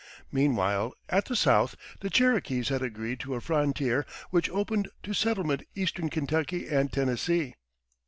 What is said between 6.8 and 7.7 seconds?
Tennessee.